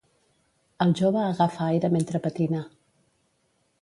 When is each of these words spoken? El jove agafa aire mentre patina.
El 0.85 0.95
jove 1.01 1.21
agafa 1.25 1.67
aire 1.67 1.93
mentre 1.97 2.25
patina. 2.27 2.67